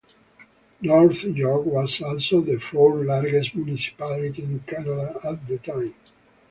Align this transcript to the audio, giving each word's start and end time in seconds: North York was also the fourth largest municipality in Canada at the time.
North 0.81 1.25
York 1.25 1.63
was 1.67 2.01
also 2.01 2.41
the 2.41 2.57
fourth 2.57 3.05
largest 3.05 3.53
municipality 3.53 4.41
in 4.41 4.59
Canada 4.61 5.13
at 5.23 5.45
the 5.45 5.59
time. 5.59 5.93